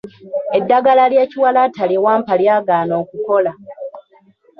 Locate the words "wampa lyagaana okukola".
2.05-3.51